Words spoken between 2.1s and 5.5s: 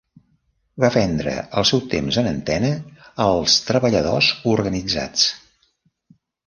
en antena als treballadors organitzats.